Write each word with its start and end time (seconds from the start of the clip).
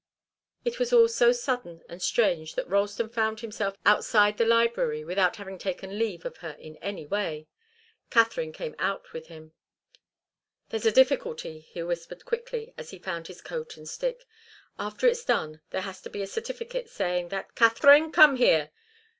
It 0.65 0.79
was 0.79 0.91
all 0.91 1.07
so 1.07 1.31
sudden 1.31 1.83
and 1.87 2.01
strange 2.01 2.55
that 2.55 2.67
Ralston 2.67 3.07
found 3.07 3.41
himself 3.41 3.77
outside 3.85 4.39
the 4.39 4.47
library 4.47 5.05
without 5.05 5.35
having 5.35 5.59
taken 5.59 5.99
leave 5.99 6.25
of 6.25 6.37
her 6.37 6.53
in 6.57 6.77
any 6.77 7.05
way. 7.05 7.45
Katharine 8.09 8.51
came 8.51 8.73
out 8.79 9.13
with 9.13 9.27
him. 9.27 9.51
"There's 10.69 10.87
a 10.87 10.91
difficulty," 10.91 11.59
he 11.59 11.83
whispered 11.83 12.25
quickly 12.25 12.73
as 12.79 12.89
he 12.89 12.97
found 12.97 13.27
his 13.27 13.41
coat 13.41 13.77
and 13.77 13.87
stick. 13.87 14.25
"After 14.79 15.05
it's 15.05 15.23
done 15.23 15.61
there 15.69 15.81
has 15.81 16.01
to 16.01 16.09
be 16.09 16.23
a 16.23 16.25
certificate 16.25 16.89
saying 16.89 17.27
that" 17.29 17.53
"Katharine! 17.55 18.11
Come 18.11 18.37
here!" 18.37 18.71